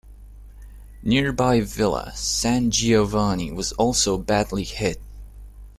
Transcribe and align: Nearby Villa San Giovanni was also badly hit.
Nearby 1.03 1.59
Villa 1.61 2.11
San 2.15 2.71
Giovanni 2.71 3.51
was 3.51 3.71
also 3.73 4.17
badly 4.17 4.63
hit. 4.63 4.99